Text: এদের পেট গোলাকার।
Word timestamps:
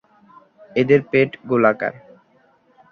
এদের 0.71 0.99
পেট 1.11 1.29
গোলাকার। 1.49 1.93